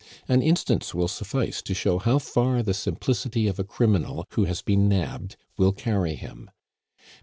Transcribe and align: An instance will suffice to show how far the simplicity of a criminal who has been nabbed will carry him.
An 0.27 0.41
instance 0.41 0.95
will 0.95 1.07
suffice 1.07 1.61
to 1.61 1.75
show 1.75 1.99
how 1.99 2.17
far 2.17 2.63
the 2.63 2.73
simplicity 2.73 3.45
of 3.45 3.59
a 3.59 3.63
criminal 3.63 4.25
who 4.31 4.45
has 4.45 4.63
been 4.63 4.89
nabbed 4.89 5.35
will 5.59 5.73
carry 5.73 6.15
him. 6.15 6.49